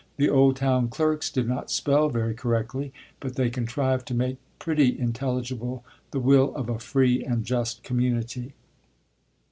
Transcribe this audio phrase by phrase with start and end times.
[0.17, 4.97] The old town clerks did not spell very correctly, but they contrived to make pretty
[4.97, 8.55] intelligible the will of a free and just community."